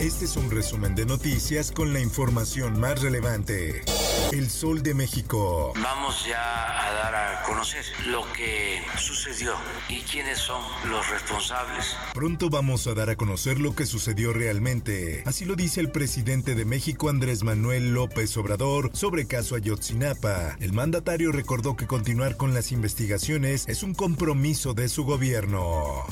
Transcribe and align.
Este 0.00 0.24
es 0.24 0.36
un 0.36 0.50
resumen 0.50 0.96
de 0.96 1.06
noticias 1.06 1.70
con 1.70 1.92
la 1.92 2.00
información 2.00 2.80
más 2.80 3.00
relevante. 3.00 3.82
El 4.32 4.50
Sol 4.50 4.82
de 4.82 4.92
México. 4.92 5.72
Vamos 5.80 6.26
ya 6.26 6.88
a 6.88 6.92
dar 6.94 7.14
a 7.14 7.42
conocer 7.44 7.84
lo 8.06 8.24
que 8.32 8.82
sucedió 8.98 9.54
y 9.88 10.00
quiénes 10.00 10.38
son 10.38 10.60
los 10.90 11.08
responsables. 11.08 11.96
Pronto 12.12 12.50
vamos 12.50 12.88
a 12.88 12.94
dar 12.94 13.08
a 13.08 13.14
conocer 13.14 13.60
lo 13.60 13.76
que 13.76 13.86
sucedió 13.86 14.32
realmente. 14.32 15.22
Así 15.26 15.44
lo 15.44 15.54
dice 15.54 15.80
el 15.80 15.92
presidente 15.92 16.56
de 16.56 16.64
México 16.64 17.08
Andrés 17.08 17.44
Manuel 17.44 17.94
López 17.94 18.36
Obrador 18.36 18.90
sobre 18.94 19.28
caso 19.28 19.54
Ayotzinapa. 19.54 20.56
El 20.58 20.72
mandatario 20.72 21.30
recordó 21.30 21.76
que 21.76 21.86
continuar 21.86 22.36
con 22.36 22.52
las 22.52 22.72
investigaciones 22.72 23.64
es 23.68 23.84
un 23.84 23.94
compromiso 23.94 24.74
de 24.74 24.88
su 24.88 25.04
gobierno. 25.04 26.04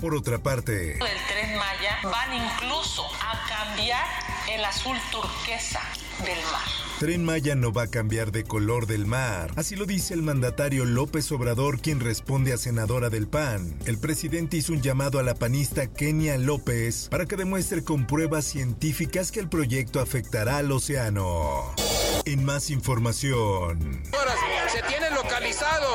Por 0.00 0.14
otra 0.14 0.38
parte, 0.38 0.92
El 0.92 0.98
tren 0.98 1.58
Maya 1.58 1.98
van 2.04 2.32
incluso 2.32 3.04
a 3.20 3.48
cambiar 3.48 4.06
el 4.48 4.64
azul 4.64 4.96
turquesa 5.10 5.80
del 6.24 6.38
mar. 6.52 6.62
Tren 7.00 7.24
Maya 7.24 7.54
no 7.56 7.72
va 7.72 7.82
a 7.82 7.86
cambiar 7.88 8.30
de 8.30 8.44
color 8.44 8.86
del 8.86 9.06
mar. 9.06 9.52
Así 9.56 9.74
lo 9.74 9.86
dice 9.86 10.14
el 10.14 10.22
mandatario 10.22 10.84
López 10.84 11.30
Obrador, 11.32 11.80
quien 11.80 11.98
responde 12.00 12.52
a 12.52 12.58
senadora 12.58 13.10
del 13.10 13.26
PAN. 13.26 13.76
El 13.86 13.98
presidente 13.98 14.56
hizo 14.56 14.72
un 14.72 14.82
llamado 14.82 15.18
a 15.18 15.24
la 15.24 15.34
panista 15.34 15.88
Kenia 15.88 16.38
López 16.38 17.08
para 17.10 17.26
que 17.26 17.36
demuestre 17.36 17.82
con 17.82 18.06
pruebas 18.06 18.44
científicas 18.44 19.32
que 19.32 19.40
el 19.40 19.48
proyecto 19.48 20.00
afectará 20.00 20.58
al 20.58 20.70
océano. 20.70 21.74
En 22.24 22.44
más 22.44 22.70
información. 22.70 24.02
Ahora, 24.12 24.34
localizado 25.22 25.86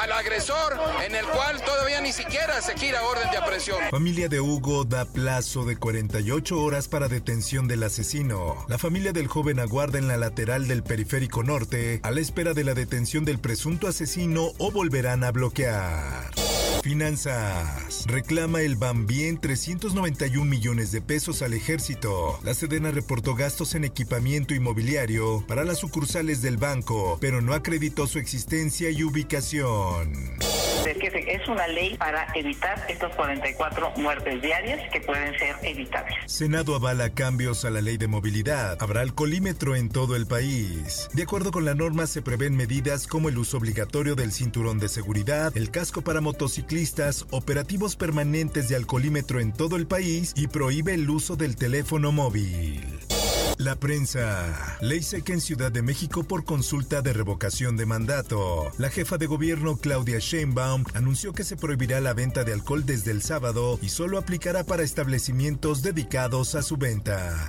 al, 0.00 0.12
agresor 0.12 0.78
en 1.04 1.14
el 1.14 1.24
cual 1.26 1.62
todavía 1.64 2.00
ni 2.00 2.12
siquiera 2.12 2.60
se 2.60 2.76
gira 2.76 3.02
orden 3.02 3.30
de 3.30 3.36
aprehensión. 3.38 3.78
Familia 3.90 4.28
de 4.28 4.40
Hugo 4.40 4.84
da 4.84 5.04
plazo 5.04 5.64
de 5.64 5.76
48 5.76 6.60
horas 6.60 6.88
para 6.88 7.08
detención 7.08 7.68
del 7.68 7.82
asesino. 7.82 8.64
La 8.68 8.78
familia 8.78 9.12
del 9.12 9.28
joven 9.28 9.60
aguarda 9.60 9.98
en 9.98 10.08
la 10.08 10.16
lateral 10.16 10.68
del 10.68 10.82
periférico 10.82 11.42
norte 11.42 12.00
a 12.02 12.10
la 12.10 12.20
espera 12.20 12.52
de 12.52 12.64
la 12.64 12.74
detención 12.74 13.24
del 13.24 13.38
presunto 13.38 13.86
asesino 13.86 14.52
o 14.58 14.70
volverán 14.70 15.24
a 15.24 15.30
bloquear. 15.30 16.30
Finanzas. 16.82 18.04
Reclama 18.06 18.60
el 18.60 18.74
Bambien 18.74 19.40
391 19.40 20.44
millones 20.44 20.90
de 20.90 21.00
pesos 21.00 21.40
al 21.40 21.54
ejército. 21.54 22.38
La 22.42 22.54
Sedena 22.54 22.90
reportó 22.90 23.36
gastos 23.36 23.76
en 23.76 23.84
equipamiento 23.84 24.52
inmobiliario 24.52 25.44
para 25.46 25.64
las 25.64 25.78
sucursales 25.78 26.42
del 26.42 26.56
banco, 26.56 27.18
pero 27.20 27.40
no 27.40 27.54
acreditó 27.54 28.08
su 28.08 28.18
existencia 28.18 28.90
y 28.90 29.04
ubicación. 29.04 30.12
Es 30.86 30.98
que 30.98 31.06
es 31.28 31.48
una 31.48 31.68
ley 31.68 31.96
para 31.96 32.26
evitar 32.34 32.84
estas 32.88 33.14
44 33.14 33.92
muertes 33.96 34.42
diarias 34.42 34.80
que 34.92 35.00
pueden 35.00 35.38
ser 35.38 35.54
evitables. 35.62 36.16
Senado 36.26 36.74
avala 36.74 37.10
cambios 37.10 37.64
a 37.64 37.70
la 37.70 37.80
ley 37.80 37.98
de 37.98 38.08
movilidad. 38.08 38.76
Habrá 38.80 39.02
alcoholímetro 39.02 39.76
en 39.76 39.88
todo 39.88 40.16
el 40.16 40.26
país. 40.26 41.08
De 41.12 41.22
acuerdo 41.22 41.52
con 41.52 41.64
la 41.64 41.74
norma, 41.74 42.06
se 42.06 42.20
prevén 42.20 42.56
medidas 42.56 43.06
como 43.06 43.28
el 43.28 43.38
uso 43.38 43.58
obligatorio 43.58 44.16
del 44.16 44.32
cinturón 44.32 44.78
de 44.78 44.88
seguridad, 44.88 45.56
el 45.56 45.70
casco 45.70 46.02
para 46.02 46.20
motociclistas, 46.20 47.26
operativos 47.30 47.94
permanentes 47.94 48.68
de 48.68 48.76
alcoholímetro 48.76 49.40
en 49.40 49.52
todo 49.52 49.76
el 49.76 49.86
país 49.86 50.32
y 50.36 50.48
prohíbe 50.48 50.94
el 50.94 51.08
uso 51.08 51.36
del 51.36 51.56
teléfono 51.56 52.10
móvil. 52.10 52.91
La 53.62 53.76
prensa. 53.76 54.76
Ley 54.80 55.04
seca 55.04 55.32
en 55.32 55.40
Ciudad 55.40 55.70
de 55.70 55.82
México 55.82 56.24
por 56.24 56.44
consulta 56.44 57.00
de 57.00 57.12
revocación 57.12 57.76
de 57.76 57.86
mandato. 57.86 58.72
La 58.76 58.90
jefa 58.90 59.18
de 59.18 59.26
gobierno 59.26 59.76
Claudia 59.76 60.18
Sheinbaum 60.18 60.84
anunció 60.94 61.32
que 61.32 61.44
se 61.44 61.56
prohibirá 61.56 62.00
la 62.00 62.12
venta 62.12 62.42
de 62.42 62.54
alcohol 62.54 62.84
desde 62.84 63.12
el 63.12 63.22
sábado 63.22 63.78
y 63.80 63.90
solo 63.90 64.18
aplicará 64.18 64.64
para 64.64 64.82
establecimientos 64.82 65.80
dedicados 65.82 66.56
a 66.56 66.62
su 66.62 66.76
venta. 66.76 67.48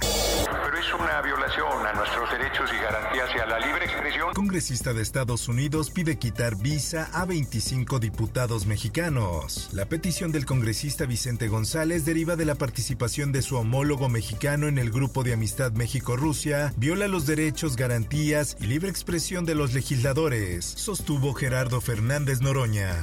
Es 0.86 0.94
una 0.94 1.22
violación 1.22 1.86
a 1.86 1.94
nuestros 1.94 2.30
derechos 2.30 2.70
y 2.74 2.84
garantías 2.84 3.30
y 3.36 3.40
a 3.40 3.46
la 3.46 3.60
libre 3.60 3.86
expresión. 3.86 4.34
Congresista 4.34 4.92
de 4.94 5.02
Estados 5.02 5.48
Unidos 5.48 5.90
pide 5.90 6.18
quitar 6.18 6.58
visa 6.58 7.10
a 7.14 7.24
25 7.24 8.00
diputados 8.00 8.66
mexicanos. 8.66 9.70
La 9.72 9.86
petición 9.86 10.34
del 10.34 10.46
congresista 10.46 11.06
Vicente 11.06 11.48
González 11.48 12.04
deriva 12.04 12.36
de 12.36 12.44
la 12.44 12.56
participación 12.56 13.32
de 13.32 13.44
su 13.44 13.56
homólogo 13.56 14.10
mexicano 14.10 14.68
en 14.68 14.78
el 14.78 14.92
Grupo 14.92 15.24
de 15.24 15.34
Amistad 15.34 15.72
México-Rusia, 15.72 16.74
viola 16.76 17.08
los 17.08 17.26
derechos, 17.26 17.78
garantías 17.78 18.58
y 18.60 18.66
libre 18.66 18.90
expresión 18.90 19.46
de 19.46 19.56
los 19.56 19.74
legisladores, 19.74 20.66
sostuvo 20.66 21.34
Gerardo 21.34 21.80
Fernández 21.80 22.42
Noroña. 22.42 22.94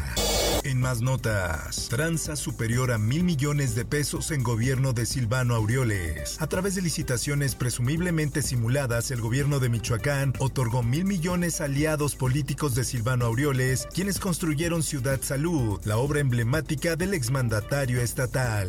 En 0.64 0.78
más 0.78 1.00
notas, 1.00 1.88
tranza 1.88 2.36
superior 2.36 2.92
a 2.92 2.98
mil 2.98 3.24
millones 3.24 3.74
de 3.74 3.86
pesos 3.86 4.30
en 4.30 4.42
gobierno 4.42 4.92
de 4.92 5.06
Silvano 5.06 5.54
Aureoles. 5.54 6.36
A 6.40 6.48
través 6.48 6.74
de 6.74 6.82
licitaciones 6.82 7.54
presumiblemente 7.54 8.42
simuladas, 8.42 9.10
el 9.10 9.20
gobierno 9.22 9.58
de 9.58 9.70
Michoacán 9.70 10.34
otorgó 10.38 10.82
mil 10.82 11.06
millones 11.06 11.60
a 11.60 11.64
aliados 11.64 12.14
políticos 12.14 12.74
de 12.74 12.84
Silvano 12.84 13.24
Aureoles, 13.24 13.88
quienes 13.94 14.18
construyeron 14.18 14.82
Ciudad 14.82 15.20
Salud, 15.22 15.80
la 15.84 15.96
obra 15.96 16.20
emblemática 16.20 16.94
del 16.94 17.14
exmandatario 17.14 18.02
estatal. 18.02 18.68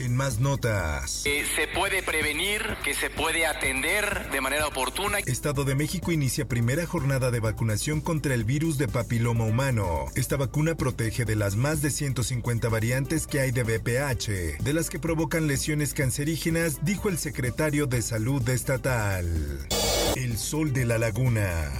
En 0.00 0.16
más 0.16 0.40
notas. 0.40 1.24
Eh, 1.24 1.44
se 1.56 1.66
puede 1.68 2.02
prevenir, 2.02 2.62
que 2.84 2.94
se 2.94 3.10
puede 3.10 3.46
atender 3.46 4.30
de 4.30 4.40
manera 4.40 4.66
oportuna. 4.66 5.18
Estado 5.20 5.64
de 5.64 5.74
México 5.74 6.12
inicia 6.12 6.46
primera 6.46 6.86
jornada 6.86 7.30
de 7.30 7.40
vacunación 7.40 8.00
contra 8.00 8.34
el 8.34 8.44
virus 8.44 8.78
de 8.78 8.88
papiloma 8.88 9.44
humano. 9.44 10.06
Esta 10.14 10.36
vacuna 10.36 10.74
protege 10.74 11.24
de 11.24 11.36
las 11.36 11.56
más 11.56 11.82
de 11.82 11.90
150 11.90 12.68
variantes 12.68 13.26
que 13.26 13.40
hay 13.40 13.50
de 13.50 13.62
BPH, 13.62 14.62
de 14.62 14.72
las 14.72 14.90
que 14.90 14.98
provocan 14.98 15.46
lesiones 15.46 15.94
cancerígenas, 15.94 16.84
dijo 16.84 17.08
el 17.08 17.18
secretario 17.18 17.86
de 17.86 18.02
Salud 18.02 18.46
estatal. 18.48 19.66
El 20.16 20.36
sol 20.38 20.72
de 20.72 20.84
la 20.84 20.98
laguna. 20.98 21.70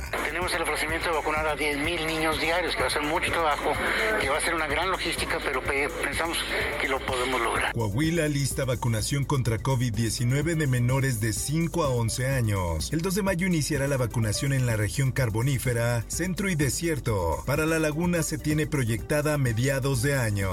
Tenemos 0.45 0.57
el 0.61 0.63
ofrecimiento 0.75 1.09
de 1.09 1.17
vacunar 1.17 1.47
a 1.47 1.57
10.000 1.57 2.05
niños 2.07 2.39
diarios, 2.39 2.75
que 2.77 2.83
va 2.83 2.89
a 2.89 2.91
ser 2.91 3.01
mucho 3.01 3.33
trabajo, 3.33 3.73
que 4.21 4.29
va 4.29 4.37
a 4.37 4.41
ser 4.43 4.55
una 4.55 4.67
gran 4.67 4.91
logística, 4.91 5.39
pero 5.43 5.63
pe- 5.63 5.89
pensamos 6.03 6.37
que 6.83 6.87
lo 6.87 6.99
podemos 7.07 7.41
lograr. 7.41 7.73
Coahuila 7.73 8.29
lista 8.29 8.67
vacunación 8.67 9.25
contra 9.25 9.57
COVID-19 9.57 10.55
de 10.57 10.67
menores 10.67 11.23
de 11.23 11.33
5 11.33 11.85
a 11.85 11.89
11 11.89 12.27
años. 12.27 12.93
El 12.93 13.01
2 13.01 13.15
de 13.15 13.23
mayo 13.23 13.47
iniciará 13.47 13.89
la 13.89 13.97
vacunación 13.97 14.53
en 14.53 14.67
la 14.67 14.77
región 14.77 15.13
carbonífera, 15.13 16.05
centro 16.09 16.51
y 16.51 16.57
desierto. 16.57 17.43
Para 17.47 17.65
la 17.65 17.79
laguna 17.79 18.23
se 18.23 18.37
tiene 18.37 18.67
proyectada 18.67 19.33
a 19.35 19.39
mediados 19.39 20.03
de 20.03 20.15
año. 20.15 20.51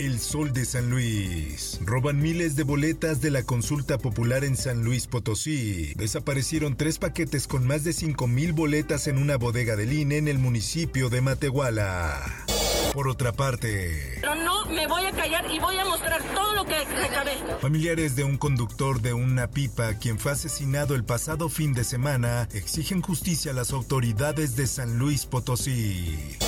El 0.00 0.18
Sol 0.18 0.54
de 0.54 0.64
San 0.64 0.88
Luis. 0.88 1.78
Roban 1.84 2.22
miles 2.22 2.56
de 2.56 2.62
boletas 2.62 3.20
de 3.20 3.30
la 3.30 3.42
consulta 3.42 3.98
popular 3.98 4.44
en 4.44 4.56
San 4.56 4.82
Luis 4.82 5.06
Potosí. 5.06 5.92
Desaparecieron 5.94 6.74
tres 6.74 6.98
paquetes 6.98 7.46
con 7.46 7.66
más 7.66 7.84
de 7.84 7.92
5 7.92 8.26
mil 8.26 8.54
boletas 8.54 9.08
en 9.08 9.18
una 9.18 9.36
bodega 9.36 9.76
del 9.76 9.92
INE 9.92 10.16
en 10.16 10.28
el 10.28 10.38
municipio 10.38 11.10
de 11.10 11.20
Matehuala. 11.20 12.46
Por 12.94 13.08
otra 13.08 13.32
parte, 13.32 14.16
Pero 14.22 14.36
no 14.36 14.64
me 14.64 14.86
voy 14.86 15.04
a 15.04 15.12
callar 15.12 15.44
y 15.52 15.58
voy 15.58 15.76
a 15.76 15.84
mostrar 15.84 16.22
todo 16.34 16.54
lo 16.54 16.64
que 16.64 16.82
recabé. 16.82 17.32
Familiares 17.60 18.16
de 18.16 18.24
un 18.24 18.38
conductor 18.38 19.02
de 19.02 19.12
una 19.12 19.48
pipa 19.48 19.98
quien 19.98 20.18
fue 20.18 20.32
asesinado 20.32 20.94
el 20.94 21.04
pasado 21.04 21.50
fin 21.50 21.74
de 21.74 21.84
semana 21.84 22.48
exigen 22.54 23.02
justicia 23.02 23.52
a 23.52 23.54
las 23.54 23.72
autoridades 23.72 24.56
de 24.56 24.66
San 24.66 24.98
Luis 24.98 25.26
Potosí. 25.26 26.38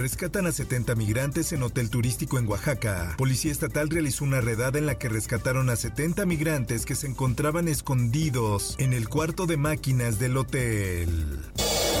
Rescatan 0.00 0.46
a 0.46 0.52
70 0.52 0.94
migrantes 0.94 1.52
en 1.52 1.62
hotel 1.62 1.90
turístico 1.90 2.38
en 2.38 2.48
Oaxaca. 2.48 3.16
Policía 3.18 3.52
estatal 3.52 3.90
realizó 3.90 4.24
una 4.24 4.40
redada 4.40 4.78
en 4.78 4.86
la 4.86 4.94
que 4.94 5.10
rescataron 5.10 5.68
a 5.68 5.76
70 5.76 6.24
migrantes 6.24 6.86
que 6.86 6.94
se 6.94 7.06
encontraban 7.06 7.68
escondidos 7.68 8.76
en 8.78 8.94
el 8.94 9.10
cuarto 9.10 9.44
de 9.44 9.58
máquinas 9.58 10.18
del 10.18 10.38
hotel. 10.38 11.42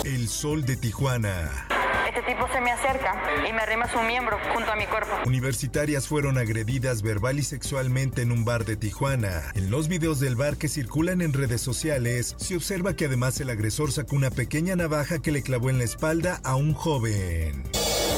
El 0.04 0.28
Sol 0.28 0.64
de 0.64 0.78
Tijuana. 0.78 1.68
Este 2.08 2.22
tipo 2.22 2.48
se 2.50 2.62
me 2.62 2.72
acerca 2.72 3.14
y 3.46 3.52
me 3.52 3.60
arrima 3.60 3.86
su 3.86 4.00
miembro 4.00 4.38
junto 4.54 4.72
a 4.72 4.76
mi 4.76 4.86
cuerpo. 4.86 5.10
Universitarias 5.26 6.08
fueron 6.08 6.38
agredidas 6.38 7.02
verbal 7.02 7.38
y 7.38 7.42
sexualmente 7.42 8.22
en 8.22 8.32
un 8.32 8.46
bar 8.46 8.64
de 8.64 8.76
Tijuana. 8.76 9.42
En 9.54 9.70
los 9.70 9.88
videos 9.88 10.20
del 10.20 10.36
bar 10.36 10.56
que 10.56 10.68
circulan 10.68 11.20
en 11.20 11.34
redes 11.34 11.60
sociales, 11.60 12.34
se 12.38 12.56
observa 12.56 12.94
que 12.94 13.04
además 13.04 13.38
el 13.42 13.50
agresor 13.50 13.92
sacó 13.92 14.16
una 14.16 14.30
pequeña 14.30 14.74
navaja 14.74 15.18
que 15.18 15.32
le 15.32 15.42
clavó 15.42 15.68
en 15.68 15.76
la 15.76 15.84
espalda 15.84 16.40
a 16.44 16.56
un 16.56 16.72
joven. 16.72 17.62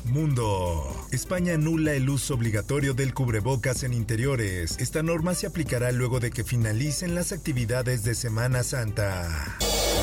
Mundo. 0.05 1.07
España 1.11 1.55
anula 1.55 1.95
el 1.95 2.09
uso 2.09 2.35
obligatorio 2.35 2.95
del 2.95 3.15
cubrebocas 3.15 3.83
en 3.83 3.93
interiores. 3.93 4.77
Esta 4.79 5.03
norma 5.03 5.35
se 5.35 5.47
aplicará 5.47 5.93
luego 5.93 6.21
de 6.21 6.31
que 6.31 6.45
finalicen 6.45 7.15
las 7.15 7.33
actividades 7.33 8.05
de 8.05 8.15
Semana 8.15 8.63
Santa. 8.63 9.59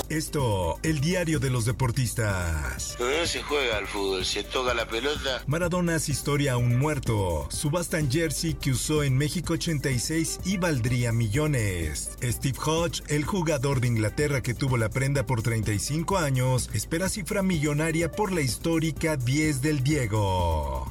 Esto, 0.09 0.79
el 0.81 1.01
diario 1.01 1.39
de 1.39 1.51
los 1.51 1.65
deportistas. 1.65 2.95
Pero 2.97 3.19
no 3.19 3.27
se 3.27 3.43
juega 3.43 3.77
al 3.77 3.85
fútbol, 3.85 4.25
se 4.25 4.43
toca 4.43 4.73
la 4.73 4.87
pelota. 4.87 5.43
Maradona 5.45 5.99
historia 6.07 6.53
a 6.53 6.57
un 6.57 6.79
muerto. 6.79 7.47
Subastan 7.51 8.09
jersey 8.09 8.53
que 8.53 8.71
usó 8.71 9.03
en 9.03 9.17
México 9.17 9.53
86 9.53 10.39
y 10.45 10.57
valdría 10.57 11.11
millones. 11.11 12.11
Steve 12.23 12.57
Hodge, 12.65 13.03
el 13.07 13.25
jugador 13.25 13.81
de 13.81 13.87
Inglaterra 13.87 14.41
que 14.41 14.53
tuvo 14.53 14.77
la 14.77 14.89
prenda 14.89 15.25
por 15.25 15.41
35 15.41 16.17
años, 16.17 16.69
espera 16.73 17.09
cifra 17.09 17.43
millonaria 17.43 18.11
por 18.11 18.31
la 18.31 18.41
histórica 18.41 19.17
10 19.17 19.61
del 19.61 19.83
Diego. 19.83 20.87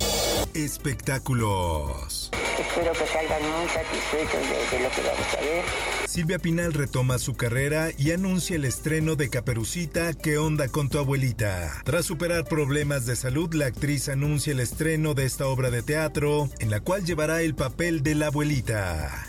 Espectáculos. 0.55 2.31
Espero 2.59 2.93
que 2.93 3.07
salgan 3.07 3.43
muy 3.43 3.69
satisfechos 3.69 4.41
de, 4.73 4.81
lo 4.81 4.91
que 4.91 5.03
vamos 5.03 5.35
a 5.37 5.41
ver. 5.41 5.65
Silvia 6.09 6.41
Pinal 6.41 6.73
retoma 6.73 7.19
su 7.19 7.37
carrera 7.37 7.91
y 7.97 8.11
anuncia 8.11 8.57
el 8.57 8.65
estreno 8.65 9.15
de 9.15 9.31
Caperucita, 9.31 10.13
¿Qué 10.15 10.39
onda 10.39 10.67
con 10.69 10.89
tu 10.89 10.99
abuelita? 10.99 11.81
Tras 11.85 12.07
superar 12.07 12.47
problemas 12.47 13.07
de 13.07 13.15
salud, 13.15 13.55
la 13.55 13.67
actriz 13.67 14.09
anuncia 14.09 14.53
el 14.53 14.59
estreno 14.59 15.15
de 15.15 15.27
esta 15.27 15.47
obra 15.47 15.71
de 15.71 15.83
teatro, 15.83 16.49
en 16.59 16.71
la 16.71 16.81
cual 16.81 17.05
llevará 17.05 17.43
el 17.43 17.55
papel 17.55 18.03
de 18.03 18.17
la 18.17 18.27
abuelita. 18.27 19.25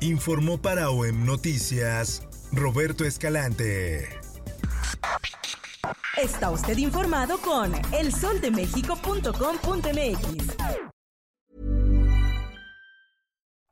Informó 0.00 0.62
para 0.62 0.88
OEM 0.88 1.26
Noticias, 1.26 2.22
Roberto 2.50 3.04
Escalante. 3.04 4.08
Está 6.16 6.50
usted 6.50 6.78
informado 6.78 7.36
con 7.38 7.72
elsoldemexico.com.mx. 7.92 10.79